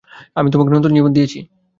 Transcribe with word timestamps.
আমি 0.35 0.47
তোমাকে 0.53 0.71
নতুন 0.71 0.91
জীবন 0.93 1.11
দিয়েছি। 1.13 1.39